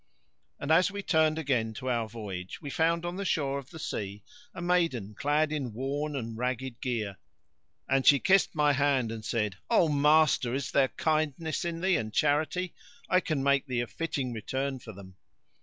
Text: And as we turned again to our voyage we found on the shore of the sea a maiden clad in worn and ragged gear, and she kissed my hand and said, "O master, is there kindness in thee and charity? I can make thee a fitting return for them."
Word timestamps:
And 0.59 0.71
as 0.71 0.89
we 0.89 1.03
turned 1.03 1.37
again 1.37 1.75
to 1.75 1.87
our 1.87 2.09
voyage 2.09 2.59
we 2.59 2.71
found 2.71 3.05
on 3.05 3.17
the 3.17 3.23
shore 3.23 3.59
of 3.59 3.69
the 3.69 3.77
sea 3.77 4.23
a 4.51 4.59
maiden 4.59 5.13
clad 5.13 5.51
in 5.51 5.73
worn 5.73 6.15
and 6.15 6.35
ragged 6.35 6.81
gear, 6.81 7.19
and 7.87 8.03
she 8.03 8.19
kissed 8.19 8.55
my 8.55 8.73
hand 8.73 9.11
and 9.11 9.23
said, 9.23 9.57
"O 9.69 9.89
master, 9.89 10.55
is 10.55 10.71
there 10.71 10.87
kindness 10.87 11.63
in 11.65 11.81
thee 11.81 11.97
and 11.97 12.11
charity? 12.15 12.73
I 13.09 13.19
can 13.19 13.43
make 13.43 13.67
thee 13.67 13.81
a 13.81 13.85
fitting 13.85 14.33
return 14.33 14.79
for 14.79 14.91
them." 14.91 15.17